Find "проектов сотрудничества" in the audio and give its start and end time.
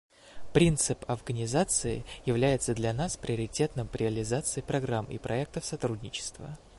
5.19-6.57